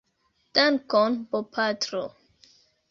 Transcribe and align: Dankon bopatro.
Dankon 0.55 1.11
bopatro. 1.29 2.05